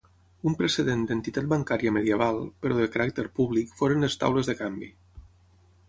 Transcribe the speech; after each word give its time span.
Un 0.51 0.53
precedent 0.61 1.03
d'entitat 1.11 1.49
bancària 1.51 1.93
medieval, 1.99 2.41
però 2.65 2.81
de 2.81 2.89
caràcter 2.97 3.29
públic, 3.41 3.79
foren 3.83 4.07
les 4.07 4.21
taules 4.25 4.51
de 4.53 4.61
canvi. 4.65 4.95